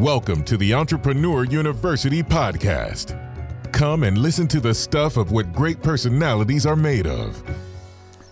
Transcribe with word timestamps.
Welcome 0.00 0.44
to 0.44 0.58
the 0.58 0.74
Entrepreneur 0.74 1.44
University 1.44 2.22
podcast. 2.22 3.18
Come 3.72 4.02
and 4.02 4.18
listen 4.18 4.46
to 4.48 4.60
the 4.60 4.74
stuff 4.74 5.16
of 5.16 5.32
what 5.32 5.54
great 5.54 5.82
personalities 5.82 6.66
are 6.66 6.76
made 6.76 7.06
of. 7.06 7.42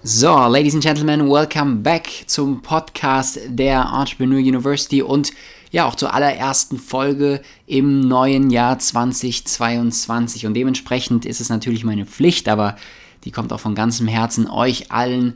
So, 0.02 0.46
Ladies 0.46 0.74
and 0.74 0.82
Gentlemen, 0.82 1.30
welcome 1.30 1.82
back 1.82 2.24
zum 2.26 2.60
Podcast 2.60 3.40
der 3.48 3.80
Entrepreneur 3.98 4.40
University 4.40 5.00
und 5.00 5.30
ja 5.70 5.86
auch 5.86 5.94
zur 5.94 6.12
allerersten 6.12 6.78
Folge 6.78 7.40
im 7.66 8.00
neuen 8.00 8.50
Jahr 8.50 8.78
2022. 8.78 10.44
Und 10.44 10.52
dementsprechend 10.52 11.24
ist 11.24 11.40
es 11.40 11.48
natürlich 11.48 11.82
meine 11.82 12.04
Pflicht, 12.04 12.46
aber 12.50 12.76
die 13.24 13.30
kommt 13.30 13.54
auch 13.54 13.60
von 13.60 13.74
ganzem 13.74 14.06
Herzen, 14.06 14.50
euch 14.50 14.92
allen 14.92 15.34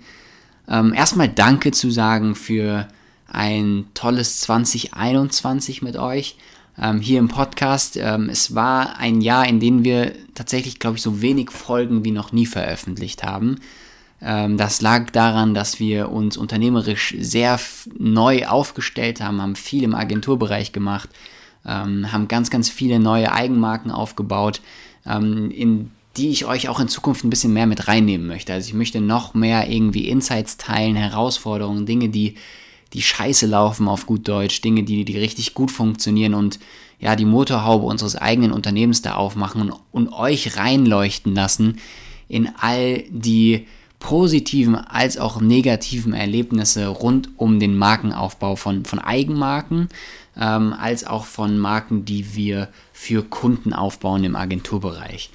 ähm, 0.69 0.93
erstmal 0.93 1.31
Danke 1.31 1.71
zu 1.71 1.91
sagen 1.91 2.35
für 2.35 2.87
ein 3.29 3.87
tolles 3.95 4.41
2021 4.41 5.83
mit 5.83 5.97
euch 5.97 6.37
ähm, 6.81 7.01
hier 7.01 7.19
im 7.19 7.29
Podcast. 7.29 7.97
Ähm, 7.97 8.29
es 8.31 8.55
war 8.55 8.99
ein 8.99 9.21
Jahr, 9.21 9.47
in 9.47 9.61
dem 9.61 9.85
wir 9.85 10.13
tatsächlich, 10.35 10.79
glaube 10.79 10.97
ich, 10.97 11.03
so 11.03 11.21
wenig 11.21 11.51
Folgen 11.51 12.05
wie 12.05 12.11
noch 12.11 12.33
nie 12.33 12.47
veröffentlicht 12.47 13.23
haben. 13.23 13.57
Ähm, 14.21 14.57
das 14.57 14.81
lag 14.81 15.11
daran, 15.11 15.55
dass 15.55 15.79
wir 15.79 16.11
uns 16.11 16.37
unternehmerisch 16.37 17.15
sehr 17.19 17.61
neu 17.97 18.47
aufgestellt 18.47 19.21
haben, 19.21 19.43
haben 19.43 19.57
viel 19.57 19.85
im 19.85 19.95
Agenturbereich 19.95 20.73
gemacht, 20.73 21.11
ähm, 21.67 22.11
haben 22.13 22.29
ganz, 22.29 22.51
ganz 22.51 22.71
viele 22.71 22.99
neue 22.99 23.33
Eigenmarken 23.33 23.91
aufgebaut, 23.91 24.61
ähm, 25.07 25.51
in 25.51 25.91
die 26.17 26.31
ich 26.31 26.47
euch 26.47 26.69
auch 26.69 26.81
in 26.81 26.89
Zukunft 26.89 27.25
ein 27.25 27.31
bisschen 27.31 27.53
mehr 27.53 27.67
mit 27.67 27.87
reinnehmen 27.87 28.27
möchte. 28.27 28.53
Also 28.53 28.69
ich 28.69 28.75
möchte 28.75 29.01
noch 29.01 29.35
mehr 29.35 29.69
irgendwie 29.71 30.09
Insights 30.09 30.57
teilen, 30.57 30.97
Herausforderungen, 30.97 31.87
Dinge, 31.87 32.09
die 32.09 32.35
die 32.93 33.03
scheiße 33.03 33.47
laufen 33.47 33.89
auf 33.89 34.07
gut 34.07 34.27
Deutsch, 34.29 34.61
Dinge, 34.61 34.83
die, 34.83 35.05
die 35.05 35.19
richtig 35.19 35.55
gut 35.55 35.71
funktionieren 35.71 36.35
und 36.35 36.59
ja, 37.01 37.17
die 37.17 37.25
Motorhaube 37.25 37.87
unseres 37.87 38.17
eigenen 38.17 38.53
Unternehmens 38.53 39.03
da 39.03 39.15
aufmachen 39.15 39.63
und, 39.63 39.75
und 39.93 40.13
euch 40.13 40.57
reinleuchten 40.57 41.35
lassen 41.35 41.79
in 42.29 42.51
all 42.61 43.05
die 43.11 43.67
positiven 43.99 44.77
als 44.77 45.19
auch 45.19 45.41
negativen 45.41 46.13
Erlebnisse 46.13 46.87
rund 46.87 47.31
um 47.37 47.59
den 47.59 47.77
Markenaufbau 47.77 48.57
von, 48.57 48.85
von 48.85 48.99
Eigenmarken, 48.99 49.89
ähm, 50.37 50.73
als 50.73 51.05
auch 51.05 51.25
von 51.25 51.59
Marken, 51.59 52.05
die 52.05 52.37
wir 52.37 52.69
für 52.93 53.23
Kunden 53.23 53.73
aufbauen 53.73 54.25
im 54.25 54.37
Agenturbereich. 54.37 55.31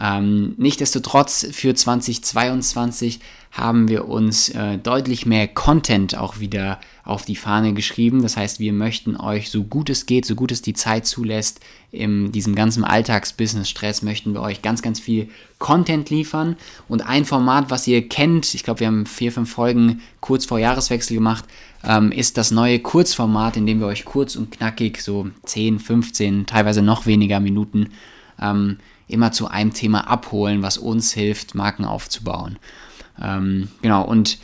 Ähm, 0.00 0.54
Nichtsdestotrotz 0.56 1.46
für 1.52 1.74
2022 1.74 3.20
haben 3.52 3.88
wir 3.88 4.08
uns 4.08 4.48
äh, 4.48 4.78
deutlich 4.78 5.26
mehr 5.26 5.46
Content 5.46 6.16
auch 6.16 6.40
wieder 6.40 6.80
auf 7.04 7.26
die 7.26 7.36
Fahne 7.36 7.74
geschrieben. 7.74 8.22
Das 8.22 8.38
heißt, 8.38 8.60
wir 8.60 8.72
möchten 8.72 9.14
euch 9.14 9.50
so 9.50 9.64
gut 9.64 9.90
es 9.90 10.06
geht, 10.06 10.24
so 10.24 10.34
gut 10.34 10.52
es 10.52 10.62
die 10.62 10.72
Zeit 10.72 11.06
zulässt, 11.06 11.60
in 11.90 12.32
diesem 12.32 12.54
ganzen 12.54 12.84
Alltagsbusiness-Stress 12.84 14.00
möchten 14.00 14.32
wir 14.32 14.40
euch 14.40 14.62
ganz, 14.62 14.80
ganz 14.80 14.98
viel 14.98 15.28
Content 15.58 16.08
liefern. 16.08 16.56
Und 16.88 17.06
ein 17.06 17.26
Format, 17.26 17.70
was 17.70 17.86
ihr 17.86 18.08
kennt, 18.08 18.54
ich 18.54 18.64
glaube, 18.64 18.80
wir 18.80 18.86
haben 18.86 19.04
vier, 19.04 19.30
fünf 19.30 19.52
Folgen 19.52 20.00
kurz 20.20 20.46
vor 20.46 20.58
Jahreswechsel 20.58 21.14
gemacht, 21.14 21.44
ähm, 21.84 22.10
ist 22.10 22.38
das 22.38 22.50
neue 22.52 22.78
Kurzformat, 22.78 23.58
in 23.58 23.66
dem 23.66 23.80
wir 23.80 23.86
euch 23.86 24.06
kurz 24.06 24.36
und 24.36 24.50
knackig 24.50 25.02
so 25.02 25.28
10, 25.44 25.78
15, 25.78 26.46
teilweise 26.46 26.80
noch 26.80 27.04
weniger 27.04 27.40
Minuten 27.40 27.90
ähm, 28.40 28.78
immer 29.12 29.32
zu 29.32 29.48
einem 29.48 29.72
Thema 29.72 30.08
abholen, 30.08 30.62
was 30.62 30.78
uns 30.78 31.12
hilft, 31.12 31.54
Marken 31.54 31.84
aufzubauen. 31.84 32.58
Ähm, 33.20 33.68
genau, 33.82 34.04
und 34.04 34.38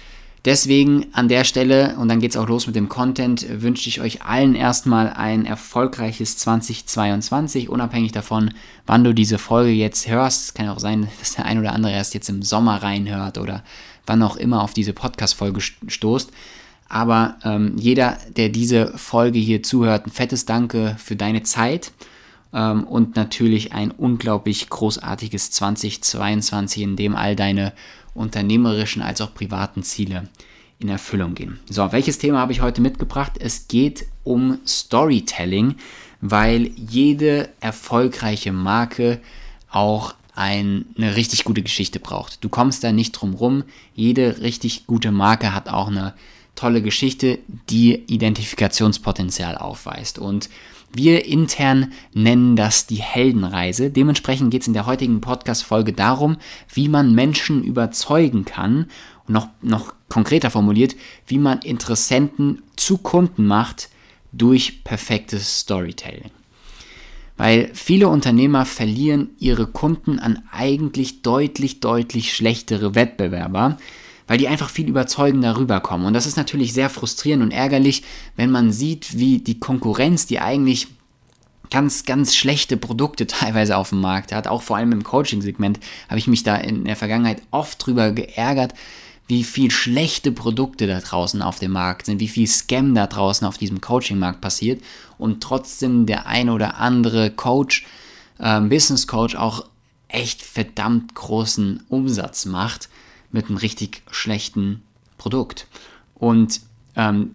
deswegen 0.44 1.06
an 1.12 1.28
der 1.28 1.44
Stelle, 1.44 1.96
und 1.98 2.08
dann 2.08 2.20
geht 2.20 2.32
es 2.32 2.36
auch 2.36 2.48
los 2.48 2.66
mit 2.66 2.76
dem 2.76 2.88
Content, 2.88 3.46
wünsche 3.62 3.88
ich 3.88 4.00
euch 4.00 4.22
allen 4.22 4.54
erstmal 4.54 5.10
ein 5.10 5.46
erfolgreiches 5.46 6.36
2022, 6.38 7.68
unabhängig 7.68 8.12
davon, 8.12 8.52
wann 8.86 9.04
du 9.04 9.12
diese 9.12 9.38
Folge 9.38 9.70
jetzt 9.70 10.08
hörst. 10.08 10.44
Es 10.44 10.54
kann 10.54 10.68
auch 10.68 10.78
sein, 10.78 11.08
dass 11.18 11.34
der 11.34 11.44
ein 11.44 11.58
oder 11.58 11.72
andere 11.72 11.92
erst 11.92 12.14
jetzt 12.14 12.28
im 12.28 12.42
Sommer 12.42 12.82
reinhört 12.82 13.38
oder 13.38 13.62
wann 14.06 14.22
auch 14.22 14.36
immer 14.36 14.62
auf 14.62 14.72
diese 14.72 14.92
Podcast-Folge 14.92 15.60
stoßt. 15.86 16.30
Aber 16.88 17.36
ähm, 17.44 17.74
jeder, 17.76 18.16
der 18.34 18.48
diese 18.48 18.96
Folge 18.96 19.38
hier 19.38 19.62
zuhört, 19.62 20.06
ein 20.06 20.10
fettes 20.10 20.46
Danke 20.46 20.96
für 20.98 21.16
deine 21.16 21.42
Zeit 21.42 21.92
ähm, 22.52 22.84
und 22.84 23.16
natürlich 23.16 23.72
ein 23.72 23.90
unglaublich 23.90 24.68
großartiges 24.68 25.50
2022, 25.50 26.82
in 26.82 26.96
dem 26.96 27.16
all 27.16 27.36
deine 27.36 27.72
unternehmerischen 28.14 29.02
als 29.02 29.20
auch 29.20 29.34
privaten 29.34 29.82
Ziele 29.82 30.28
in 30.78 30.88
Erfüllung 30.88 31.34
gehen. 31.34 31.58
So, 31.68 31.92
welches 31.92 32.18
Thema 32.18 32.38
habe 32.38 32.52
ich 32.52 32.60
heute 32.60 32.80
mitgebracht? 32.80 33.32
Es 33.38 33.68
geht 33.68 34.06
um 34.24 34.58
Storytelling, 34.66 35.76
weil 36.20 36.70
jede 36.76 37.48
erfolgreiche 37.60 38.52
Marke 38.52 39.20
auch 39.70 40.14
ein, 40.34 40.86
eine 40.96 41.16
richtig 41.16 41.44
gute 41.44 41.62
Geschichte 41.62 41.98
braucht. 41.98 42.44
Du 42.44 42.48
kommst 42.48 42.84
da 42.84 42.92
nicht 42.92 43.12
drum 43.12 43.34
rum. 43.34 43.64
Jede 43.94 44.40
richtig 44.40 44.86
gute 44.86 45.10
Marke 45.10 45.52
hat 45.52 45.68
auch 45.68 45.88
eine 45.88 46.14
tolle 46.58 46.82
Geschichte, 46.82 47.38
die 47.70 47.94
Identifikationspotenzial 47.94 49.56
aufweist. 49.56 50.18
Und 50.18 50.50
wir 50.92 51.24
intern 51.24 51.92
nennen 52.14 52.56
das 52.56 52.86
die 52.86 52.96
Heldenreise. 52.96 53.90
Dementsprechend 53.90 54.50
geht 54.50 54.62
es 54.62 54.68
in 54.68 54.74
der 54.74 54.86
heutigen 54.86 55.20
Podcast-Folge 55.20 55.92
darum, 55.92 56.36
wie 56.74 56.88
man 56.88 57.14
Menschen 57.14 57.62
überzeugen 57.62 58.44
kann 58.44 58.86
und 59.26 59.34
noch, 59.34 59.48
noch 59.62 59.94
konkreter 60.08 60.50
formuliert, 60.50 60.96
wie 61.28 61.38
man 61.38 61.60
Interessenten 61.60 62.62
zu 62.74 62.98
Kunden 62.98 63.46
macht 63.46 63.88
durch 64.32 64.82
perfektes 64.82 65.60
Storytelling. 65.60 66.30
Weil 67.36 67.70
viele 67.72 68.08
Unternehmer 68.08 68.64
verlieren 68.64 69.30
ihre 69.38 69.68
Kunden 69.68 70.18
an 70.18 70.42
eigentlich 70.50 71.22
deutlich, 71.22 71.78
deutlich 71.78 72.34
schlechtere 72.34 72.96
Wettbewerber, 72.96 73.78
weil 74.28 74.38
die 74.38 74.46
einfach 74.46 74.70
viel 74.70 74.86
überzeugender 74.86 75.56
rüberkommen. 75.56 76.06
Und 76.06 76.12
das 76.12 76.26
ist 76.26 76.36
natürlich 76.36 76.72
sehr 76.72 76.90
frustrierend 76.90 77.42
und 77.42 77.50
ärgerlich, 77.50 78.04
wenn 78.36 78.50
man 78.50 78.70
sieht, 78.70 79.18
wie 79.18 79.38
die 79.38 79.58
Konkurrenz, 79.58 80.26
die 80.26 80.38
eigentlich 80.38 80.86
ganz, 81.70 82.04
ganz 82.04 82.36
schlechte 82.36 82.76
Produkte 82.76 83.26
teilweise 83.26 83.76
auf 83.76 83.88
dem 83.88 84.00
Markt 84.00 84.30
hat, 84.30 84.46
auch 84.46 84.62
vor 84.62 84.76
allem 84.76 84.92
im 84.92 85.02
Coaching-Segment, 85.02 85.80
habe 86.08 86.18
ich 86.18 86.28
mich 86.28 86.44
da 86.44 86.56
in 86.56 86.84
der 86.84 86.96
Vergangenheit 86.96 87.42
oft 87.50 87.84
drüber 87.84 88.12
geärgert, 88.12 88.74
wie 89.26 89.44
viel 89.44 89.70
schlechte 89.70 90.30
Produkte 90.32 90.86
da 90.86 91.00
draußen 91.00 91.42
auf 91.42 91.58
dem 91.58 91.72
Markt 91.72 92.06
sind, 92.06 92.20
wie 92.20 92.28
viel 92.28 92.46
Scam 92.46 92.94
da 92.94 93.06
draußen 93.06 93.46
auf 93.46 93.58
diesem 93.58 93.80
Coaching-Markt 93.80 94.40
passiert 94.40 94.82
und 95.18 95.42
trotzdem 95.42 96.06
der 96.06 96.26
ein 96.26 96.48
oder 96.48 96.78
andere 96.78 97.30
Coach, 97.30 97.86
äh, 98.38 98.60
Business 98.60 99.06
Coach 99.06 99.36
auch 99.36 99.66
echt 100.08 100.42
verdammt 100.42 101.14
großen 101.14 101.82
Umsatz 101.88 102.46
macht 102.46 102.88
mit 103.30 103.46
einem 103.46 103.58
richtig 103.58 104.02
schlechten 104.10 104.82
Produkt. 105.18 105.66
Und 106.14 106.60
ähm, 106.96 107.34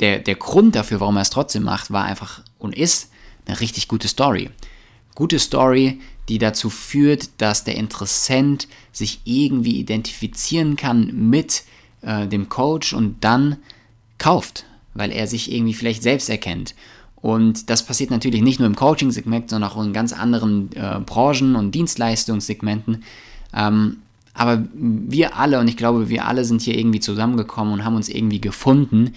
der, 0.00 0.20
der 0.20 0.34
Grund 0.36 0.74
dafür, 0.74 1.00
warum 1.00 1.16
er 1.16 1.22
es 1.22 1.30
trotzdem 1.30 1.64
macht, 1.64 1.90
war 1.90 2.04
einfach 2.04 2.42
und 2.58 2.76
ist 2.76 3.10
eine 3.46 3.60
richtig 3.60 3.88
gute 3.88 4.08
Story. 4.08 4.50
Gute 5.14 5.38
Story, 5.38 6.00
die 6.28 6.38
dazu 6.38 6.70
führt, 6.70 7.30
dass 7.38 7.64
der 7.64 7.76
Interessent 7.76 8.68
sich 8.92 9.20
irgendwie 9.24 9.78
identifizieren 9.78 10.76
kann 10.76 11.30
mit 11.30 11.64
äh, 12.02 12.26
dem 12.26 12.48
Coach 12.48 12.92
und 12.92 13.24
dann 13.24 13.56
kauft, 14.18 14.64
weil 14.94 15.10
er 15.10 15.26
sich 15.26 15.52
irgendwie 15.52 15.74
vielleicht 15.74 16.02
selbst 16.02 16.28
erkennt. 16.28 16.74
Und 17.16 17.68
das 17.68 17.84
passiert 17.84 18.10
natürlich 18.10 18.42
nicht 18.42 18.60
nur 18.60 18.66
im 18.66 18.76
Coaching-Segment, 18.76 19.50
sondern 19.50 19.70
auch 19.70 19.82
in 19.82 19.92
ganz 19.92 20.12
anderen 20.12 20.70
äh, 20.76 21.00
Branchen 21.04 21.56
und 21.56 21.74
Dienstleistungssegmenten. 21.74 23.02
Ähm, 23.52 23.98
aber 24.38 24.64
wir 24.72 25.36
alle, 25.36 25.58
und 25.58 25.66
ich 25.66 25.76
glaube, 25.76 26.08
wir 26.08 26.24
alle 26.26 26.44
sind 26.44 26.62
hier 26.62 26.78
irgendwie 26.78 27.00
zusammengekommen 27.00 27.74
und 27.74 27.84
haben 27.84 27.96
uns 27.96 28.08
irgendwie 28.08 28.40
gefunden, 28.40 29.14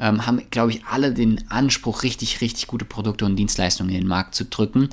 ähm, 0.00 0.26
haben, 0.26 0.42
glaube 0.50 0.72
ich, 0.72 0.84
alle 0.84 1.14
den 1.14 1.48
Anspruch, 1.48 2.02
richtig, 2.02 2.40
richtig 2.40 2.66
gute 2.66 2.84
Produkte 2.84 3.24
und 3.24 3.36
Dienstleistungen 3.36 3.94
in 3.94 4.00
den 4.00 4.08
Markt 4.08 4.34
zu 4.34 4.44
drücken. 4.44 4.88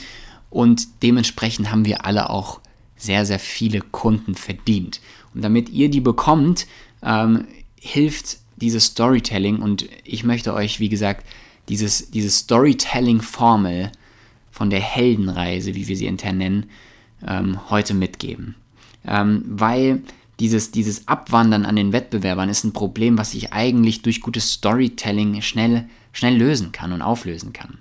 Und 0.52 1.02
dementsprechend 1.02 1.72
haben 1.72 1.86
wir 1.86 2.06
alle 2.06 2.30
auch 2.30 2.62
sehr, 2.96 3.26
sehr 3.26 3.40
viele 3.40 3.82
Kunden 3.82 4.36
verdient. 4.36 5.02
Und 5.34 5.44
damit 5.44 5.70
ihr 5.70 5.90
die 5.90 6.02
bekommt, 6.02 6.68
ähm, 7.02 7.48
hilft 7.76 8.38
dieses 8.58 8.86
Storytelling. 8.86 9.64
Und 9.64 9.90
ich 10.04 10.24
möchte 10.24 10.54
euch, 10.54 10.80
wie 10.80 10.90
gesagt, 10.90 11.26
dieses, 11.70 12.12
diese 12.12 12.30
Storytelling-Formel 12.30 13.92
von 14.52 14.70
der 14.70 14.82
Heldenreise, 14.82 15.74
wie 15.74 15.88
wir 15.88 15.98
sie 15.98 16.06
intern 16.06 16.38
nennen, 16.38 16.70
ähm, 17.26 17.72
heute 17.72 17.96
mitgeben 17.96 18.56
ähm, 19.06 19.44
weil 19.48 20.02
dieses, 20.40 20.72
dieses 20.72 21.08
Abwandern 21.08 21.66
an 21.66 21.76
den 21.76 21.94
Wettbewerbern 21.94 22.50
ist 22.50 22.64
ein 22.64 22.74
Problem, 22.74 23.18
was 23.18 23.34
ich 23.34 23.54
eigentlich 23.54 24.02
durch 24.02 24.22
gutes 24.22 24.54
Storytelling 24.54 25.42
schnell, 25.42 25.88
schnell 26.14 26.36
lösen 26.36 26.72
kann 26.72 26.92
und 26.94 27.02
auflösen 27.02 27.54
kann. 27.54 27.78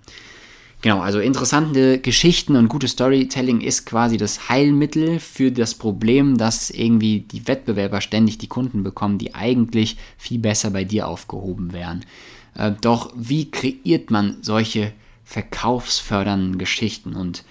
Genau, 0.82 1.00
also 1.00 1.20
interessante 1.20 1.98
Geschichten 1.98 2.56
und 2.56 2.68
gutes 2.68 2.92
Storytelling 2.92 3.60
ist 3.60 3.84
quasi 3.84 4.16
das 4.16 4.48
Heilmittel 4.48 5.20
für 5.20 5.52
das 5.52 5.74
Problem, 5.74 6.38
dass 6.38 6.70
irgendwie 6.70 7.20
die 7.20 7.46
Wettbewerber 7.46 8.00
ständig 8.00 8.38
die 8.38 8.46
Kunden 8.46 8.82
bekommen, 8.82 9.18
die 9.18 9.34
eigentlich 9.34 9.98
viel 10.16 10.38
besser 10.38 10.70
bei 10.70 10.84
dir 10.84 11.06
aufgehoben 11.06 11.74
wären. 11.74 12.04
Äh, 12.54 12.72
doch 12.80 13.12
wie 13.14 13.50
kreiert 13.50 14.10
man 14.10 14.38
solche 14.40 14.92
verkaufsfördernden 15.24 16.58
Geschichten. 16.58 17.14
Und 17.14 17.44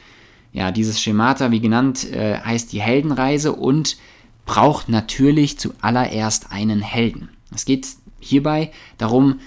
ja, 0.51 0.71
dieses 0.71 1.01
Schemata, 1.01 1.51
wie 1.51 1.59
genannt, 1.59 2.11
äh, 2.11 2.39
heißt 2.39 2.73
die 2.73 2.81
Heldenreise 2.81 3.53
und 3.53 3.97
braucht 4.45 4.89
natürlich 4.89 5.59
zuallererst 5.59 6.51
einen 6.51 6.81
Helden. 6.81 7.29
Es 7.53 7.65
geht 7.65 7.87
hierbei 8.19 8.71
darum, 8.97 9.39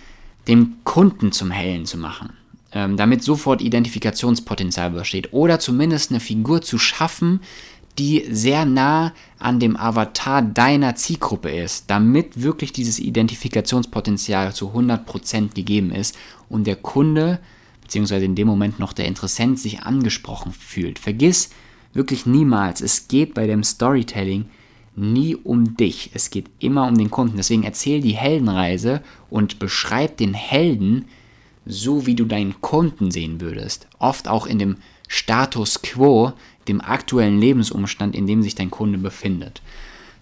den 0.49 0.77
Kunden 0.85 1.33
zum 1.33 1.51
Helden 1.51 1.87
zu 1.87 1.99
machen, 1.99 2.31
ähm, 2.73 2.97
damit 2.97 3.23
sofort 3.23 3.63
Identifikationspotenzial 3.63 4.91
besteht 4.91 5.33
oder 5.33 5.59
zumindest 5.59 6.11
eine 6.11 6.21
Figur 6.21 6.63
zu 6.63 6.79
schaffen, 6.79 7.41
die 7.99 8.25
sehr 8.31 8.65
nah 8.65 9.13
an 9.39 9.61
dem 9.61 9.77
Avatar 9.77 10.41
deiner 10.41 10.95
Zielgruppe 10.95 11.51
ist, 11.51 11.91
damit 11.91 12.41
wirklich 12.43 12.73
dieses 12.73 12.99
Identifikationspotenzial 12.99 14.55
zu 14.55 14.71
100% 14.71 15.55
gegeben 15.55 15.91
ist 15.91 16.17
und 16.49 16.67
der 16.67 16.77
Kunde 16.77 17.39
beziehungsweise 17.93 18.25
in 18.25 18.35
dem 18.35 18.49
Moment 18.49 18.79
noch 18.79 18.95
der 18.95 19.05
Interessent 19.05 19.59
sich 19.59 19.83
angesprochen 19.83 20.53
fühlt. 20.53 20.99
Vergiss 20.99 21.51
wirklich 21.93 22.25
niemals, 22.25 22.81
es 22.81 23.07
geht 23.07 23.35
bei 23.35 23.47
dem 23.47 23.63
Storytelling 23.63 24.47
nie 24.97 25.37
um 25.37 25.77
dich, 25.77 26.11
es 26.15 26.31
geht 26.31 26.47
immer 26.59 26.89
um 26.89 26.97
den 26.97 27.11
Kunden. 27.11 27.37
Deswegen 27.37 27.65
erzähl 27.65 28.01
die 28.01 28.17
Heldenreise 28.17 29.03
und 29.29 29.59
beschreib 29.59 30.17
den 30.17 30.33
Helden 30.33 31.05
so, 31.67 32.07
wie 32.07 32.15
du 32.15 32.25
deinen 32.25 32.63
Kunden 32.63 33.11
sehen 33.11 33.43
würdest. 33.43 33.87
Oft 33.99 34.27
auch 34.27 34.47
in 34.47 34.59
dem 34.59 34.79
Status 35.07 35.83
quo, 35.83 36.33
dem 36.69 36.81
aktuellen 36.81 37.39
Lebensumstand, 37.39 38.17
in 38.17 38.27
dem 38.27 38.43
sich 38.43 38.55
dein 38.55 38.71
Kunde 38.71 38.97
befindet. 38.97 39.61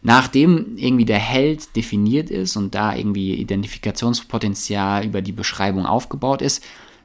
Nachdem 0.03 0.77
irgendwie 0.77 1.05
der 1.05 1.21
Held 1.21 1.77
definiert 1.77 2.31
ist 2.31 2.57
und 2.57 2.75
da 2.75 2.97
irgendwie 2.97 3.35
Identifikationspotenzial 3.35 5.05
über 5.07 5.23
die 5.23 5.31
Beschreibung 5.31 5.87
aufgebaut 5.87 6.43
ist, 6.43 6.65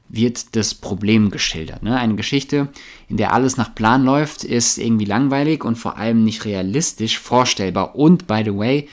wird 0.09 0.55
das 0.55 0.73
Problem 0.75 1.31
geschildert. 1.31 1.83
Ne? 1.83 1.97
Eine 1.97 2.15
Geschichte, 2.15 2.69
in 3.07 3.17
der 3.17 3.33
alles 3.33 3.57
nach 3.57 3.73
Plan 3.73 4.03
läuft, 4.03 4.43
ist 4.43 4.77
irgendwie 4.77 5.05
langweilig 5.05 5.63
und 5.63 5.75
vor 5.75 5.97
allem 5.97 6.23
nicht 6.23 6.45
realistisch 6.45 7.19
vorstellbar. 7.19 7.95
Und 7.95 8.27
by 8.27 8.41
the 8.45 8.55
way, 8.55 8.87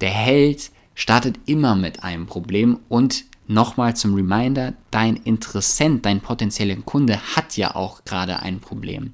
der 0.00 0.10
Held 0.10 0.70
startet 0.94 1.38
immer 1.46 1.74
mit 1.74 2.04
einem 2.04 2.26
Problem 2.26 2.78
und 2.88 3.24
nochmal 3.46 3.96
zum 3.96 4.14
Reminder, 4.14 4.74
dein 4.90 5.16
Interessent, 5.16 6.04
dein 6.04 6.20
potenzieller 6.20 6.76
Kunde 6.76 7.20
hat 7.36 7.56
ja 7.56 7.74
auch 7.74 8.04
gerade 8.04 8.40
ein 8.40 8.60
Problem. 8.60 9.12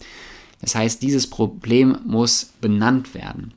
Das 0.61 0.75
heißt, 0.75 1.03
dieses 1.03 1.29
Problem 1.29 1.99
muss 2.05 2.53
benannt 2.61 3.15
werden. 3.15 3.55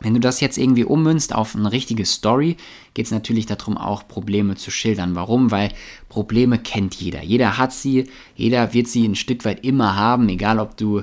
Wenn 0.00 0.14
du 0.14 0.20
das 0.20 0.40
jetzt 0.40 0.56
irgendwie 0.56 0.84
ummünzt 0.84 1.34
auf 1.34 1.54
eine 1.54 1.70
richtige 1.72 2.06
Story, 2.06 2.56
geht 2.94 3.06
es 3.06 3.12
natürlich 3.12 3.46
darum, 3.46 3.76
auch 3.76 4.08
Probleme 4.08 4.54
zu 4.56 4.70
schildern. 4.70 5.14
Warum? 5.14 5.50
Weil 5.50 5.70
Probleme 6.08 6.58
kennt 6.58 6.94
jeder. 6.94 7.22
Jeder 7.22 7.58
hat 7.58 7.72
sie, 7.72 8.08
jeder 8.34 8.72
wird 8.72 8.88
sie 8.88 9.06
ein 9.06 9.14
Stück 9.14 9.44
weit 9.44 9.64
immer 9.64 9.96
haben, 9.96 10.28
egal 10.30 10.58
ob 10.58 10.76
du, 10.76 11.02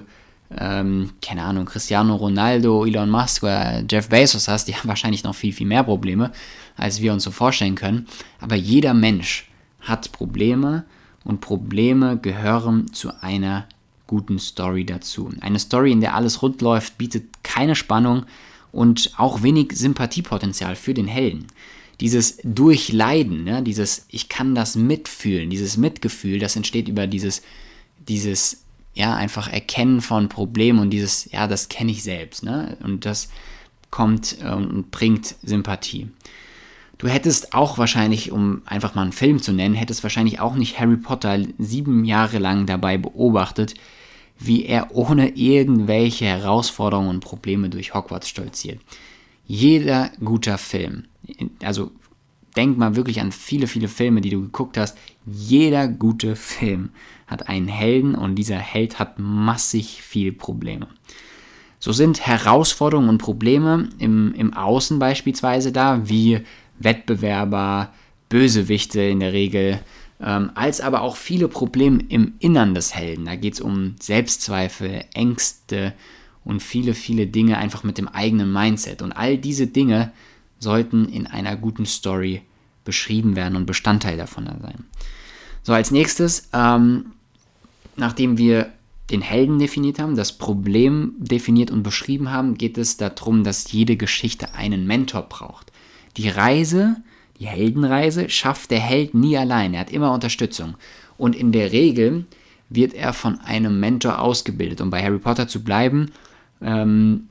ähm, 0.58 1.12
keine 1.22 1.44
Ahnung, 1.44 1.66
Cristiano 1.66 2.16
Ronaldo, 2.16 2.86
Elon 2.86 3.10
Musk 3.10 3.44
oder 3.44 3.84
Jeff 3.90 4.10
Bezos 4.10 4.48
hast, 4.48 4.68
die 4.68 4.76
haben 4.76 4.88
wahrscheinlich 4.88 5.24
noch 5.24 5.36
viel, 5.36 5.54
viel 5.54 5.68
mehr 5.68 5.84
Probleme, 5.84 6.32
als 6.76 7.02
wir 7.02 7.14
uns 7.14 7.24
so 7.24 7.32
vorstellen 7.32 7.76
können. 7.76 8.08
Aber 8.40 8.56
jeder 8.56 8.96
Mensch 8.96 9.48
hat 9.82 10.12
Probleme 10.12 10.86
und 11.24 11.42
Probleme 11.42 12.18
gehören 12.18 12.92
zu 12.94 13.12
einer 13.22 13.68
guten 14.08 14.40
Story 14.40 14.86
dazu. 14.86 15.30
Eine 15.42 15.60
Story, 15.60 15.92
in 15.92 16.02
der 16.02 16.16
alles 16.16 16.42
rund 16.42 16.62
läuft, 16.62 16.98
bietet 16.98 17.44
keine 17.44 17.76
Spannung, 17.76 18.26
und 18.78 19.14
auch 19.18 19.42
wenig 19.42 19.72
Sympathiepotenzial 19.74 20.76
für 20.76 20.94
den 20.94 21.08
Helden. 21.08 21.48
Dieses 22.00 22.38
Durchleiden, 22.44 23.44
ne, 23.44 23.64
dieses 23.64 24.06
Ich 24.08 24.30
kann 24.30 24.54
das 24.54 24.76
mitfühlen, 24.76 25.50
dieses 25.50 25.78
Mitgefühl, 25.78 26.38
das 26.38 26.56
entsteht 26.56 26.88
über 26.88 27.08
dieses, 27.08 27.42
dieses, 28.08 28.66
ja, 28.94 29.16
einfach 29.16 29.52
Erkennen 29.52 30.00
von 30.00 30.30
Problemen 30.30 30.78
und 30.78 30.92
dieses, 30.92 31.32
ja, 31.32 31.48
das 31.48 31.70
kenne 31.70 31.90
ich 31.90 32.04
selbst, 32.04 32.44
ne? 32.44 32.78
Und 32.84 33.06
das 33.06 33.30
kommt 33.90 34.38
äh, 34.44 34.52
und 34.52 34.92
bringt 34.92 35.34
Sympathie. 35.42 36.10
Du 37.00 37.08
hättest 37.08 37.56
auch 37.56 37.80
wahrscheinlich, 37.80 38.32
um 38.32 38.62
einfach 38.66 38.94
mal 38.94 39.02
einen 39.02 39.12
Film 39.12 39.42
zu 39.42 39.54
nennen, 39.54 39.74
hättest 39.74 40.04
wahrscheinlich 40.04 40.40
auch 40.40 40.54
nicht 40.54 40.80
Harry 40.80 40.98
Potter 40.98 41.40
sieben 41.58 42.06
Jahre 42.06 42.38
lang 42.38 42.68
dabei 42.68 43.00
beobachtet, 43.00 43.74
wie 44.40 44.66
er 44.66 44.96
ohne 44.96 45.36
irgendwelche 45.36 46.26
Herausforderungen 46.26 47.10
und 47.10 47.20
Probleme 47.22 47.70
durch 47.70 47.94
Hogwarts 47.94 48.30
stolziert. 48.30 48.80
Jeder 49.46 50.12
guter 50.24 50.58
Film, 50.58 51.06
also 51.64 51.92
denk 52.56 52.78
mal 52.78 52.96
wirklich 52.96 53.22
an 53.22 53.32
viele, 53.32 53.68
viele 53.68 53.88
Filme, 53.88 54.22
die 54.22 54.30
du 54.30 54.42
geguckt 54.42 54.78
hast, 54.78 54.98
jeder 55.26 55.88
gute 55.88 56.36
Film 56.36 56.90
hat 57.28 57.48
einen 57.48 57.68
Helden 57.68 58.16
und 58.16 58.36
dieser 58.36 58.58
Held 58.58 59.00
hat 59.00 59.20
massig 59.20 60.02
viel 60.02 60.32
Probleme. 60.32 60.88
So 61.80 61.92
sind 61.92 62.26
Herausforderungen 62.26 63.10
und 63.10 63.20
Probleme 63.20 63.90
im, 64.00 64.34
im 64.34 64.54
Außen 64.54 64.98
beispielsweise 64.98 65.72
da, 65.72 66.10
wie 66.10 66.42
Wettbewerber, 66.80 67.94
Bösewichte 68.30 69.02
in 69.02 69.20
der 69.20 69.34
Regel, 69.34 69.80
ähm, 70.20 70.52
als 70.56 70.82
aber 70.82 71.02
auch 71.02 71.16
viele 71.16 71.48
Probleme 71.48 72.04
im 72.10 72.34
Innern 72.40 72.74
des 72.74 72.96
Helden. 72.96 73.26
Da 73.26 73.36
geht 73.36 73.54
es 73.54 73.62
um 73.62 73.96
Selbstzweifel, 74.00 75.06
Ängste 75.14 75.94
und 76.44 76.62
viele, 76.62 76.94
viele 76.94 77.28
Dinge 77.28 77.58
einfach 77.58 77.84
mit 77.84 77.98
dem 77.98 78.08
eigenen 78.08 78.52
Mindset. 78.52 79.02
Und 79.02 79.12
all 79.12 79.38
diese 79.38 79.68
Dinge 79.68 80.12
sollten 80.60 81.08
in 81.10 81.28
einer 81.28 81.56
guten 81.56 81.86
Story 81.86 82.42
beschrieben 82.84 83.36
werden 83.36 83.56
und 83.56 83.66
Bestandteil 83.66 84.18
davon 84.18 84.46
sein. 84.46 84.86
So, 85.62 85.74
als 85.74 85.92
nächstes, 85.92 86.50
ähm, 86.54 87.08
nachdem 87.96 88.38
wir 88.38 88.72
den 89.12 89.22
Helden 89.22 89.60
definiert 89.60 90.00
haben, 90.00 90.16
das 90.16 90.38
Problem 90.38 91.14
definiert 91.18 91.72
und 91.72 91.84
beschrieben 91.84 92.32
haben, 92.32 92.56
geht 92.56 92.78
es 92.78 92.98
darum, 92.98 93.44
dass 93.44 93.72
jede 93.72 93.98
Geschichte 93.98 94.54
einen 94.54 94.88
Mentor 94.88 95.24
braucht. 95.24 95.72
Die 96.18 96.30
Reise 96.30 96.98
die 97.40 97.48
Heldenreise 97.48 98.30
schafft 98.30 98.72
der 98.72 98.80
Held 98.80 99.14
nie 99.14 99.38
allein, 99.38 99.74
er 99.74 99.82
hat 99.82 99.92
immer 99.92 100.12
Unterstützung. 100.12 100.76
Und 101.18 101.36
in 101.36 101.52
der 101.52 101.72
Regel 101.72 102.26
wird 102.70 102.94
er 102.94 103.14
von 103.14 103.40
einem 103.42 103.80
Mentor 103.80 104.20
ausgebildet. 104.20 104.82
Um 104.82 104.90
bei 104.90 105.04
Harry 105.04 105.20
Potter 105.20 105.48
zu 105.48 105.64
bleiben, 105.64 106.12
ähm, 106.62 107.30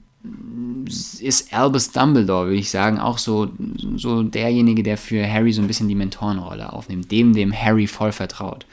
ist 1.20 1.52
Albus 1.52 1.92
Dumbledore, 1.92 2.46
würde 2.46 2.58
ich 2.58 2.70
sagen, 2.70 2.98
auch 2.98 3.18
so, 3.18 3.50
so 3.96 4.22
derjenige, 4.22 4.82
der 4.82 4.98
für 4.98 5.30
Harry 5.30 5.52
so 5.52 5.62
ein 5.62 5.68
bisschen 5.68 5.88
die 5.88 5.94
Mentorenrolle 5.94 6.72
aufnimmt, 6.72 7.10
dem, 7.12 7.32
dem 7.32 7.52
Harry 7.52 7.86
voll 7.86 8.12
vertraut. 8.12 8.66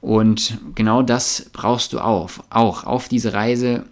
Und 0.00 0.58
genau 0.74 1.02
das 1.02 1.50
brauchst 1.52 1.92
du 1.92 2.00
auch, 2.00 2.30
auch 2.50 2.84
auf 2.84 3.08
diese 3.08 3.32
Reise 3.32 3.84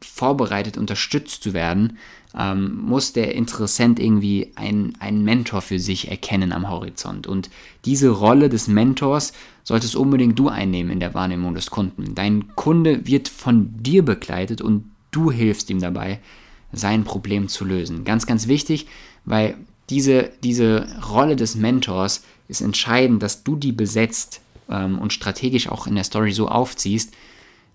vorbereitet, 0.00 0.76
unterstützt 0.76 1.42
zu 1.42 1.52
werden, 1.52 1.98
ähm, 2.38 2.80
muss 2.82 3.12
der 3.12 3.34
Interessent 3.34 3.98
irgendwie 3.98 4.52
einen, 4.54 5.24
Mentor 5.24 5.60
für 5.62 5.78
sich 5.78 6.10
erkennen 6.10 6.52
am 6.52 6.68
Horizont. 6.70 7.26
Und 7.26 7.50
diese 7.84 8.10
Rolle 8.10 8.48
des 8.48 8.68
Mentors 8.68 9.32
solltest 9.64 9.96
unbedingt 9.96 10.38
du 10.38 10.48
einnehmen 10.48 10.92
in 10.92 11.00
der 11.00 11.14
Wahrnehmung 11.14 11.54
des 11.54 11.70
Kunden. 11.70 12.14
Dein 12.14 12.54
Kunde 12.56 13.06
wird 13.06 13.28
von 13.28 13.82
dir 13.82 14.04
begleitet 14.04 14.60
und 14.60 14.84
du 15.10 15.30
hilfst 15.30 15.70
ihm 15.70 15.80
dabei, 15.80 16.20
sein 16.72 17.04
Problem 17.04 17.48
zu 17.48 17.64
lösen. 17.64 18.04
Ganz, 18.04 18.26
ganz 18.26 18.48
wichtig, 18.48 18.86
weil 19.24 19.56
diese, 19.90 20.30
diese 20.42 20.86
Rolle 21.10 21.36
des 21.36 21.54
Mentors 21.54 22.24
ist 22.48 22.62
entscheidend, 22.62 23.22
dass 23.22 23.44
du 23.44 23.56
die 23.56 23.72
besetzt 23.72 24.40
ähm, 24.70 24.98
und 24.98 25.12
strategisch 25.12 25.68
auch 25.68 25.86
in 25.86 25.94
der 25.94 26.04
Story 26.04 26.32
so 26.32 26.48
aufziehst, 26.48 27.12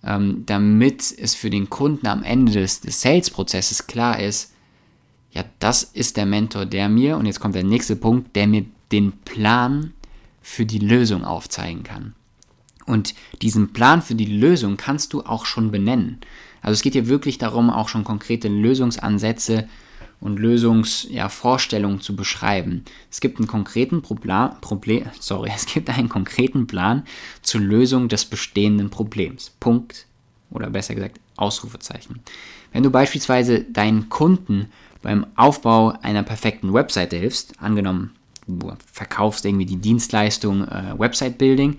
ähm, 0.03 0.43
damit 0.45 1.13
es 1.17 1.35
für 1.35 1.49
den 1.49 1.69
Kunden 1.69 2.07
am 2.07 2.23
Ende 2.23 2.51
des, 2.51 2.81
des 2.81 3.01
Sales-Prozesses 3.01 3.87
klar 3.87 4.19
ist, 4.19 4.53
ja, 5.31 5.43
das 5.59 5.83
ist 5.83 6.17
der 6.17 6.25
Mentor, 6.25 6.65
der 6.65 6.89
mir, 6.89 7.17
und 7.17 7.25
jetzt 7.25 7.39
kommt 7.39 7.55
der 7.55 7.63
nächste 7.63 7.95
Punkt, 7.95 8.35
der 8.35 8.47
mir 8.47 8.65
den 8.91 9.11
Plan 9.11 9.93
für 10.41 10.65
die 10.65 10.79
Lösung 10.79 11.25
aufzeigen 11.25 11.83
kann. 11.83 12.15
Und 12.85 13.13
diesen 13.41 13.73
Plan 13.73 14.01
für 14.01 14.15
die 14.15 14.25
Lösung 14.25 14.77
kannst 14.77 15.11
du 15.13 15.21
auch 15.23 15.45
schon 15.45 15.71
benennen. 15.71 16.19
Also 16.61 16.73
es 16.73 16.81
geht 16.81 16.93
hier 16.93 17.07
wirklich 17.07 17.37
darum, 17.37 17.69
auch 17.69 17.89
schon 17.89 18.05
konkrete 18.05 18.47
Lösungsansätze 18.47 19.67
und 20.19 20.39
Lösungsvorstellungen 20.39 21.97
ja, 21.97 22.03
zu 22.03 22.15
beschreiben. 22.15 22.83
Es 23.11 23.19
gibt 23.19 23.37
einen 23.37 23.47
konkreten 23.47 24.01
Problem, 24.01 25.03
sorry, 25.19 25.51
es 25.55 25.65
gibt 25.65 25.89
einen 25.89 26.09
konkreten 26.09 26.67
Plan 26.67 27.03
zur 27.41 27.61
Lösung 27.61 28.09
des 28.09 28.25
bestehenden 28.25 28.89
Problems. 28.89 29.51
Punkt 29.59 30.05
oder 30.49 30.69
besser 30.69 30.95
gesagt 30.95 31.19
Ausrufezeichen. 31.35 32.21
Wenn 32.71 32.83
du 32.83 32.89
beispielsweise 32.89 33.61
deinen 33.63 34.09
Kunden 34.09 34.69
beim 35.01 35.27
Aufbau 35.35 35.93
einer 36.01 36.23
perfekten 36.23 36.73
Webseite 36.73 37.17
hilfst, 37.17 37.53
angenommen 37.59 38.11
du 38.47 38.73
verkaufst 38.91 39.45
irgendwie 39.45 39.65
die 39.65 39.77
Dienstleistung 39.77 40.67
äh, 40.67 40.97
Website 40.97 41.37
Building, 41.37 41.77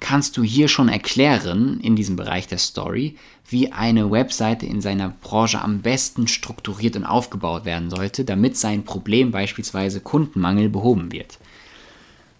kannst 0.00 0.36
du 0.36 0.42
hier 0.42 0.68
schon 0.68 0.88
erklären, 0.88 1.80
in 1.80 1.96
diesem 1.96 2.16
Bereich 2.16 2.46
der 2.46 2.58
Story, 2.58 3.16
wie 3.48 3.72
eine 3.72 4.10
Webseite 4.10 4.66
in 4.66 4.80
seiner 4.80 5.08
Branche 5.08 5.60
am 5.60 5.80
besten 5.80 6.28
strukturiert 6.28 6.96
und 6.96 7.04
aufgebaut 7.04 7.64
werden 7.64 7.90
sollte, 7.90 8.24
damit 8.24 8.56
sein 8.56 8.84
Problem 8.84 9.30
beispielsweise 9.30 10.00
Kundenmangel 10.00 10.68
behoben 10.68 11.12
wird. 11.12 11.38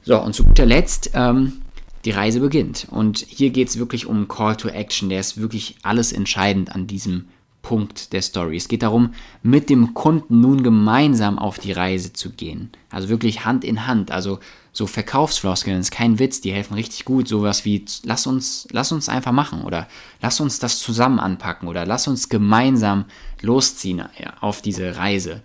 So, 0.03 0.21
und 0.21 0.35
zu 0.35 0.45
guter 0.45 0.67
Letzt, 0.67 1.11
ähm, 1.15 1.61
die 2.05 2.11
Reise 2.11 2.41
beginnt. 2.41 2.87
Und 2.91 3.19
hier 3.29 3.51
geht 3.51 3.69
es 3.69 3.79
wirklich 3.79 4.07
um 4.07 4.29
Call 4.29 4.57
to 4.57 4.69
Action. 4.69 5.09
Der 5.09 5.21
ist 5.21 5.41
wirklich 5.41 5.77
alles 5.83 6.13
entscheidend 6.13 6.75
an 6.75 6.87
diesem 6.87 7.27
Punkt 7.63 8.13
der 8.13 8.23
Story. 8.23 8.57
Es 8.57 8.69
geht 8.69 8.83
darum, 8.83 9.15
mit 9.43 9.69
dem 9.69 9.95
Kunden 9.95 10.41
nun 10.41 10.63
gemeinsam 10.63 11.39
auf 11.39 11.59
die 11.59 11.73
Reise 11.73 12.13
zu 12.13 12.31
gehen. 12.31 12.71
Also 12.91 13.09
wirklich 13.09 13.45
Hand 13.45 13.65
in 13.65 13.87
Hand. 13.87 14.11
Also 14.11 14.39
so 14.73 14.87
Verkaufsfloskeln 14.87 15.81
ist 15.81 15.91
kein 15.91 16.19
Witz, 16.19 16.41
die 16.41 16.53
helfen 16.53 16.75
richtig 16.75 17.05
gut. 17.05 17.29
Sowas 17.29 17.65
wie, 17.65 17.85
lass 18.05 18.27
uns, 18.27 18.69
lass 18.71 18.93
uns 18.93 19.09
einfach 19.09 19.33
machen 19.33 19.63
oder 19.63 19.89
lass 20.23 20.41
uns 20.41 20.59
das 20.61 20.79
zusammen 20.79 21.19
anpacken 21.19 21.69
oder 21.69 21.85
lass 21.85 22.09
uns 22.09 22.29
gemeinsam 22.29 23.05
losziehen 23.43 24.05
auf 24.41 24.63
diese 24.63 24.97
Reise. 24.97 25.43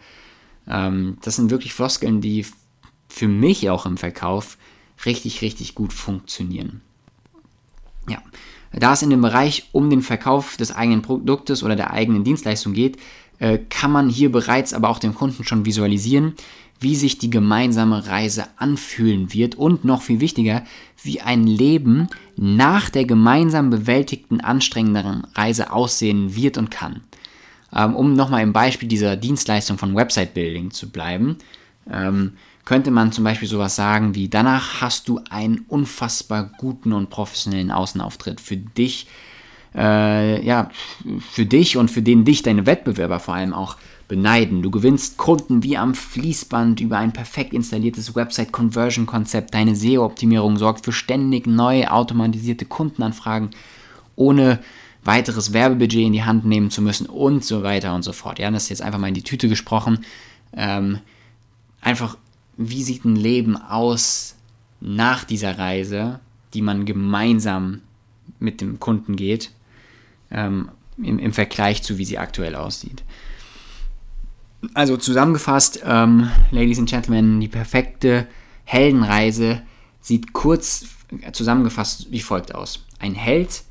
Ähm, 0.68 1.18
das 1.22 1.36
sind 1.36 1.50
wirklich 1.52 1.74
Floskeln, 1.74 2.22
die 2.22 2.46
für 3.10 3.28
mich 3.28 3.70
auch 3.70 3.86
im 3.86 3.98
Verkauf 3.98 4.58
richtig, 5.06 5.42
richtig 5.42 5.76
gut 5.76 5.94
funktionieren. 5.94 6.82
Ja, 8.08 8.22
da 8.74 8.94
es 8.94 9.02
in 9.02 9.10
dem 9.10 9.22
Bereich 9.22 9.70
um 9.72 9.90
den 9.90 10.02
Verkauf 10.02 10.58
des 10.58 10.72
eigenen 10.72 11.02
Produktes 11.02 11.64
oder 11.64 11.76
der 11.76 11.92
eigenen 11.92 12.24
Dienstleistung 12.24 12.74
geht, 12.74 12.98
äh, 13.40 13.60
kann 13.70 13.92
man 13.92 14.10
hier 14.10 14.32
bereits 14.32 14.74
aber 14.74 14.90
auch 14.90 15.00
dem 15.00 15.14
Kunden 15.16 15.44
schon 15.44 15.66
visualisieren, 15.66 16.34
wie 16.80 16.96
sich 16.96 17.18
die 17.18 17.30
gemeinsame 17.30 18.08
Reise 18.08 18.46
anfühlen 18.58 19.34
wird 19.34 19.56
und 19.56 19.86
noch 19.86 20.02
viel 20.02 20.20
wichtiger, 20.20 20.64
wie 21.02 21.22
ein 21.22 21.48
Leben 21.48 22.08
nach 22.36 22.90
der 22.90 23.06
gemeinsam 23.06 23.70
bewältigten 23.70 24.42
anstrengenderen 24.42 25.26
Reise 25.34 25.72
aussehen 25.72 26.36
wird 26.36 26.58
und 26.58 26.72
kann. 26.72 27.02
Ähm, 27.74 27.96
um 27.96 28.14
nochmal 28.14 28.44
im 28.44 28.54
Beispiel 28.54 28.88
dieser 28.88 29.16
Dienstleistung 29.16 29.78
von 29.78 29.96
Website 29.96 30.34
Building 30.34 30.72
zu 30.72 30.90
bleiben, 30.90 31.38
ähm, 31.92 32.34
könnte 32.66 32.92
man 32.92 33.12
zum 33.12 33.24
Beispiel 33.24 33.48
sowas 33.48 33.76
sagen 33.76 34.16
wie, 34.16 34.30
danach 34.30 34.82
hast 34.82 35.08
du 35.08 35.20
einen 35.30 35.66
unfassbar 35.68 36.52
guten 36.58 36.94
und 36.94 37.10
professionellen 37.10 37.72
Außenauftritt 37.72 38.40
für 38.40 38.58
dich, 38.58 39.08
äh, 39.76 40.46
ja, 40.46 40.70
für 41.32 41.46
dich 41.46 41.78
und 41.78 41.92
für 41.92 42.02
den 42.02 42.26
dich 42.26 42.42
deine 42.42 42.66
Wettbewerber 42.66 43.20
vor 43.20 43.34
allem 43.34 43.54
auch 43.54 43.78
beneiden. 44.08 44.62
Du 44.62 44.72
gewinnst 44.72 45.18
Kunden 45.18 45.64
wie 45.64 45.78
am 45.78 45.94
Fließband 45.96 46.80
über 46.80 46.98
ein 46.98 47.14
perfekt 47.14 47.54
installiertes 47.54 48.16
Website-Conversion-Konzept. 48.16 49.54
Deine 49.54 49.76
SEO-Optimierung 49.76 50.58
sorgt 50.58 50.86
für 50.86 50.92
ständig 50.92 51.48
neue 51.48 51.92
automatisierte 51.92 52.66
Kundenanfragen, 52.66 53.50
ohne 54.16 54.60
weiteres 55.04 55.52
Werbebudget 55.52 56.06
in 56.06 56.14
die 56.14 56.24
Hand 56.24 56.46
nehmen 56.46 56.70
zu 56.70 56.82
müssen 56.82 57.08
und 57.08 57.44
so 57.44 57.64
weiter 57.64 57.94
und 57.96 58.04
so 58.04 58.14
fort. 58.14 58.40
Ja, 58.40 58.50
das 58.52 58.64
ist 58.64 58.70
jetzt 58.70 58.82
einfach 58.82 59.00
mal 59.00 59.08
in 59.08 59.14
die 59.14 59.24
Tüte 59.24 59.50
gesprochen. 59.50 60.00
Ähm, 60.56 61.00
einfach 61.82 62.18
wie 62.58 62.84
sieht 62.84 63.06
ein 63.06 63.16
Leben 63.16 63.58
aus 63.58 64.36
nach 64.80 65.24
dieser 65.24 65.58
Reise, 65.58 66.20
die 66.54 66.62
man 66.62 66.86
gemeinsam 66.86 67.82
mit 68.40 68.62
dem 68.62 68.80
Kunden 68.80 69.16
geht, 69.16 69.52
ähm, 70.32 70.70
im, 70.98 71.20
im, 71.20 71.34
Vergleich 71.34 71.82
zu 71.84 71.98
wie 71.98 72.06
sie 72.06 72.18
aktuell 72.18 72.56
aussieht. 72.56 73.04
Also 74.74 74.98
zusammengefasst, 74.98 75.82
ähm, 75.86 76.30
Ladies 76.52 76.80
and 76.80 76.90
Gentlemen, 76.90 77.40
die 77.42 77.48
perfekte 77.48 78.28
Heldenreise 78.66 79.62
sieht 80.00 80.34
kurz 80.34 80.86
zusammengefasst 81.32 82.12
wie 82.12 82.22
folgt 82.22 82.56
aus. 82.56 82.86
Ein 83.00 83.16
Held 83.16 83.64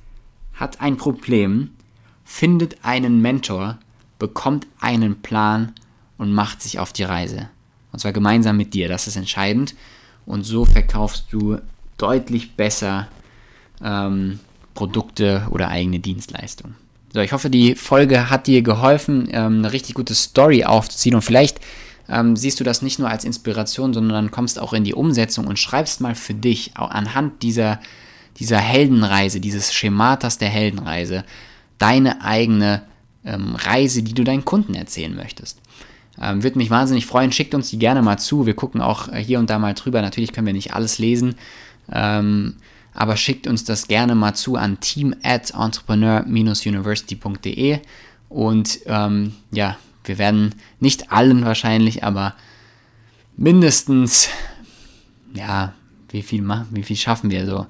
hat 0.54 0.80
ein 0.80 0.96
Problem, 0.96 1.70
findet 2.24 2.84
einen 2.84 3.20
Mentor, 3.20 3.78
bekommt 4.18 4.66
einen 4.80 5.22
Plan 5.22 5.72
und 6.18 6.32
macht 6.32 6.62
sich 6.62 6.78
auf 6.78 6.92
die 6.92 7.04
Reise. 7.04 7.50
Und 7.92 7.98
zwar 7.98 8.12
gemeinsam 8.12 8.56
mit 8.56 8.74
dir. 8.74 8.88
Das 8.88 9.06
ist 9.06 9.16
entscheidend. 9.16 9.74
Und 10.26 10.44
so 10.44 10.64
verkaufst 10.64 11.26
du 11.30 11.58
deutlich 11.98 12.56
besser 12.56 13.08
ähm, 13.82 14.40
Produkte 14.74 15.46
oder 15.50 15.68
eigene 15.68 16.00
Dienstleistungen. 16.00 16.76
So, 17.12 17.20
ich 17.20 17.32
hoffe, 17.32 17.50
die 17.50 17.74
Folge 17.74 18.30
hat 18.30 18.46
dir 18.46 18.62
geholfen, 18.62 19.28
ähm, 19.30 19.58
eine 19.58 19.72
richtig 19.72 19.94
gute 19.94 20.14
Story 20.14 20.64
aufzuziehen. 20.64 21.14
Und 21.14 21.22
vielleicht 21.22 21.60
ähm, 22.08 22.36
siehst 22.36 22.58
du 22.58 22.64
das 22.64 22.82
nicht 22.82 22.98
nur 22.98 23.08
als 23.08 23.24
Inspiration, 23.24 23.92
sondern 23.92 24.30
kommst 24.30 24.58
auch 24.58 24.72
in 24.72 24.84
die 24.84 24.94
Umsetzung 24.94 25.46
und 25.46 25.58
schreibst 25.58 26.00
mal 26.00 26.14
für 26.14 26.34
dich 26.34 26.76
anhand 26.76 27.42
dieser, 27.42 27.80
dieser 28.38 28.58
Heldenreise, 28.58 29.40
dieses 29.40 29.74
Schematas 29.74 30.38
der 30.38 30.48
Heldenreise, 30.48 31.24
deine 31.78 32.24
eigene 32.24 32.82
ähm, 33.24 33.54
Reise, 33.56 34.02
die 34.02 34.14
du 34.14 34.24
deinen 34.24 34.44
Kunden 34.44 34.74
erzählen 34.74 35.14
möchtest. 35.14 35.60
Ähm, 36.20 36.42
Würde 36.42 36.58
mich 36.58 36.70
wahnsinnig 36.70 37.06
freuen. 37.06 37.32
Schickt 37.32 37.54
uns 37.54 37.70
die 37.70 37.78
gerne 37.78 38.02
mal 38.02 38.18
zu. 38.18 38.46
Wir 38.46 38.54
gucken 38.54 38.80
auch 38.80 39.12
hier 39.14 39.38
und 39.38 39.50
da 39.50 39.58
mal 39.58 39.74
drüber. 39.74 40.02
Natürlich 40.02 40.32
können 40.32 40.46
wir 40.46 40.54
nicht 40.54 40.74
alles 40.74 40.98
lesen. 40.98 41.36
Ähm, 41.90 42.56
aber 42.94 43.16
schickt 43.16 43.46
uns 43.46 43.64
das 43.64 43.88
gerne 43.88 44.14
mal 44.14 44.34
zu 44.34 44.56
an 44.56 44.78
team 44.80 45.16
at 45.22 45.54
entrepreneur-university.de 45.54 47.78
und 48.28 48.80
ähm, 48.86 49.32
ja, 49.50 49.78
wir 50.04 50.18
werden 50.18 50.54
nicht 50.80 51.10
allen 51.12 51.44
wahrscheinlich, 51.44 52.02
aber 52.04 52.34
mindestens, 53.36 54.28
ja, 55.34 55.74
wie 56.10 56.22
viel 56.22 56.42
wie 56.70 56.82
viel 56.82 56.96
schaffen 56.96 57.30
wir 57.30 57.46
so? 57.46 57.66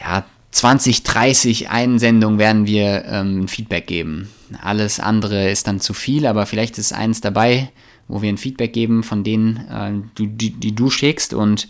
Ja, 0.00 0.24
20, 0.52 1.02
30 1.02 1.70
Einsendungen 1.70 2.38
werden 2.38 2.66
wir 2.66 3.06
ähm, 3.06 3.48
Feedback 3.48 3.86
geben. 3.86 4.28
Alles 4.60 5.00
andere 5.00 5.50
ist 5.50 5.66
dann 5.66 5.80
zu 5.80 5.94
viel, 5.94 6.26
aber 6.26 6.44
vielleicht 6.44 6.76
ist 6.76 6.92
eins 6.92 7.22
dabei, 7.22 7.70
wo 8.06 8.20
wir 8.20 8.28
ein 8.28 8.38
Feedback 8.38 8.74
geben 8.74 9.02
von 9.02 9.24
denen, 9.24 9.56
äh, 9.68 9.92
die, 10.18 10.50
die, 10.50 10.74
du 10.74 10.90
schickst. 10.90 11.32
Und 11.32 11.68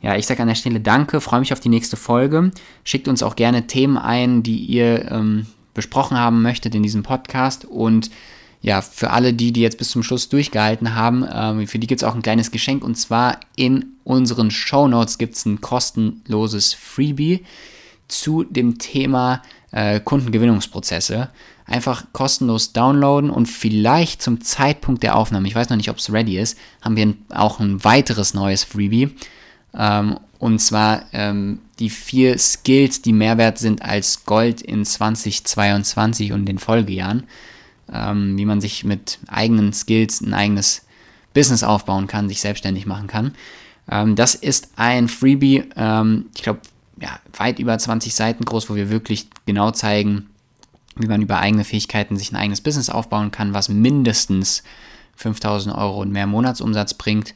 ja, 0.00 0.16
ich 0.16 0.26
sage 0.26 0.40
an 0.40 0.48
der 0.48 0.54
Stelle 0.54 0.80
Danke, 0.80 1.20
freue 1.20 1.40
mich 1.40 1.52
auf 1.52 1.60
die 1.60 1.68
nächste 1.68 1.98
Folge. 1.98 2.52
Schickt 2.84 3.06
uns 3.06 3.22
auch 3.22 3.36
gerne 3.36 3.66
Themen 3.66 3.98
ein, 3.98 4.42
die 4.42 4.56
ihr 4.56 5.12
ähm, 5.12 5.46
besprochen 5.74 6.16
haben 6.16 6.40
möchtet 6.40 6.74
in 6.74 6.82
diesem 6.82 7.02
Podcast. 7.02 7.66
Und 7.66 8.10
ja, 8.62 8.80
für 8.80 9.10
alle 9.10 9.34
die, 9.34 9.52
die 9.52 9.60
jetzt 9.60 9.76
bis 9.76 9.90
zum 9.90 10.02
Schluss 10.02 10.30
durchgehalten 10.30 10.94
haben, 10.94 11.26
ähm, 11.30 11.66
für 11.66 11.78
die 11.78 11.86
gibt 11.86 12.00
es 12.00 12.08
auch 12.08 12.14
ein 12.14 12.22
kleines 12.22 12.50
Geschenk. 12.50 12.82
Und 12.82 12.94
zwar 12.94 13.40
in 13.56 13.84
unseren 14.04 14.50
Show 14.50 14.88
Notes 14.88 15.18
gibt 15.18 15.34
es 15.34 15.44
ein 15.44 15.60
kostenloses 15.60 16.72
Freebie 16.72 17.44
zu 18.08 18.44
dem 18.44 18.78
Thema 18.78 19.42
äh, 19.70 20.00
Kundengewinnungsprozesse. 20.00 21.30
Einfach 21.64 22.04
kostenlos 22.12 22.72
downloaden 22.72 23.30
und 23.30 23.46
vielleicht 23.46 24.20
zum 24.20 24.40
Zeitpunkt 24.40 25.02
der 25.02 25.16
Aufnahme, 25.16 25.48
ich 25.48 25.54
weiß 25.54 25.70
noch 25.70 25.76
nicht, 25.76 25.90
ob 25.90 25.98
es 25.98 26.12
ready 26.12 26.38
ist, 26.38 26.58
haben 26.80 26.96
wir 26.96 27.14
auch 27.30 27.60
ein 27.60 27.82
weiteres 27.84 28.34
neues 28.34 28.64
Freebie. 28.64 29.14
Ähm, 29.74 30.18
und 30.38 30.58
zwar 30.58 31.04
ähm, 31.12 31.60
die 31.78 31.88
vier 31.88 32.36
Skills, 32.38 33.00
die 33.00 33.12
Mehrwert 33.12 33.58
sind 33.58 33.82
als 33.82 34.24
Gold 34.24 34.60
in 34.60 34.84
2022 34.84 36.32
und 36.32 36.46
den 36.46 36.58
Folgejahren. 36.58 37.24
Ähm, 37.92 38.36
wie 38.36 38.44
man 38.44 38.60
sich 38.60 38.84
mit 38.84 39.18
eigenen 39.28 39.72
Skills 39.72 40.20
ein 40.20 40.34
eigenes 40.34 40.86
Business 41.34 41.62
aufbauen 41.62 42.06
kann, 42.06 42.28
sich 42.28 42.40
selbstständig 42.40 42.86
machen 42.86 43.06
kann. 43.06 43.34
Ähm, 43.90 44.16
das 44.16 44.34
ist 44.34 44.70
ein 44.76 45.08
Freebie, 45.08 45.64
ähm, 45.76 46.26
ich 46.34 46.42
glaube, 46.42 46.60
ja, 47.00 47.18
weit 47.36 47.58
über 47.58 47.76
20 47.78 48.14
Seiten 48.14 48.44
groß, 48.44 48.70
wo 48.70 48.74
wir 48.74 48.90
wirklich 48.90 49.28
genau 49.46 49.70
zeigen, 49.70 50.28
wie 50.96 51.06
man 51.06 51.22
über 51.22 51.38
eigene 51.38 51.64
Fähigkeiten 51.64 52.16
sich 52.16 52.32
ein 52.32 52.36
eigenes 52.36 52.60
Business 52.60 52.90
aufbauen 52.90 53.30
kann, 53.30 53.54
was 53.54 53.68
mindestens 53.68 54.62
5000 55.16 55.74
Euro 55.74 56.00
und 56.00 56.12
mehr 56.12 56.26
Monatsumsatz 56.26 56.94
bringt. 56.94 57.34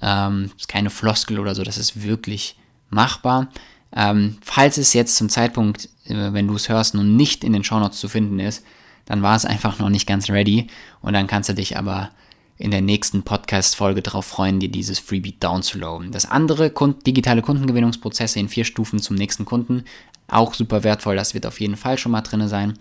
Ähm, 0.00 0.50
ist 0.56 0.68
keine 0.68 0.90
Floskel 0.90 1.38
oder 1.38 1.54
so, 1.54 1.62
das 1.62 1.78
ist 1.78 2.02
wirklich 2.02 2.56
machbar. 2.90 3.48
Ähm, 3.92 4.38
falls 4.42 4.78
es 4.78 4.92
jetzt 4.92 5.16
zum 5.16 5.28
Zeitpunkt, 5.28 5.88
äh, 6.06 6.32
wenn 6.32 6.46
du 6.46 6.54
es 6.54 6.68
hörst, 6.68 6.94
noch 6.94 7.02
nicht 7.02 7.42
in 7.44 7.52
den 7.52 7.64
Shownotes 7.64 7.98
zu 7.98 8.08
finden 8.08 8.38
ist, 8.38 8.64
dann 9.06 9.22
war 9.22 9.34
es 9.34 9.44
einfach 9.44 9.78
noch 9.78 9.88
nicht 9.88 10.06
ganz 10.06 10.28
ready 10.28 10.66
und 11.00 11.14
dann 11.14 11.26
kannst 11.26 11.48
du 11.48 11.54
dich 11.54 11.78
aber 11.78 12.10
in 12.58 12.70
der 12.72 12.82
nächsten 12.82 13.22
Podcast-Folge 13.22 14.02
darauf 14.02 14.26
freuen, 14.26 14.58
dir 14.58 14.68
dieses 14.68 14.98
Freebie 14.98 15.36
downzuladen. 15.38 16.10
Das 16.10 16.28
andere, 16.28 16.72
digitale 17.06 17.40
Kundengewinnungsprozesse 17.40 18.40
in 18.40 18.48
vier 18.48 18.64
Stufen 18.64 18.98
zum 18.98 19.16
nächsten 19.16 19.44
Kunden, 19.44 19.84
auch 20.26 20.54
super 20.54 20.84
wertvoll. 20.84 21.16
Das 21.16 21.34
wird 21.34 21.46
auf 21.46 21.60
jeden 21.60 21.76
Fall 21.76 21.98
schon 21.98 22.12
mal 22.12 22.20
drin 22.22 22.46
sein. 22.48 22.74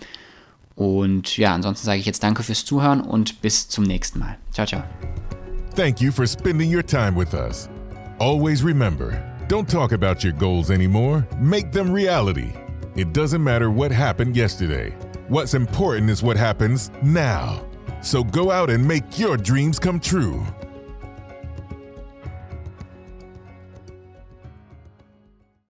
Und 0.76 1.38
ja, 1.38 1.54
ansonsten 1.54 1.86
sage 1.86 2.00
ich 2.00 2.06
jetzt 2.06 2.24
danke 2.24 2.44
fürs 2.44 2.66
Zuhören 2.66 3.02
und 3.02 3.42
bis 3.42 3.68
zum 3.68 3.84
nächsten 3.84 4.20
Mal. 4.20 4.38
Ciao, 4.52 4.66
ciao. 4.66 4.84
Thank 5.76 6.02
you 6.02 6.12
for 6.12 6.26
spending 6.28 6.74
your 6.74 6.86
time 6.86 7.16
with 7.16 7.34
us. 7.34 7.70
Always 8.20 8.64
remember, 8.64 9.22
don't 9.48 9.68
talk 9.68 9.92
about 9.92 10.24
your 10.24 10.34
goals 10.34 10.72
anymore, 10.72 11.28
make 11.40 11.72
them 11.72 11.94
reality. 11.94 12.52
It 12.96 13.14
doesn't 13.14 13.44
matter 13.44 13.70
what 13.70 13.92
happened 13.92 14.36
yesterday. 14.36 14.92
What's 15.30 15.54
important 15.54 16.10
is 16.10 16.24
what 16.24 16.36
happens 16.36 16.90
now. 17.04 17.67
So 18.08 18.24
go 18.24 18.52
out 18.52 18.70
and 18.70 18.88
make 18.88 19.20
your 19.20 19.36
dreams 19.36 19.80
come 19.80 20.00
true. 20.00 20.42